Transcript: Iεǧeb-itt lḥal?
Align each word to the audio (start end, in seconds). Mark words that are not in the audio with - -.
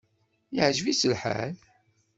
Iεǧeb-itt 0.55 1.07
lḥal? 1.11 1.55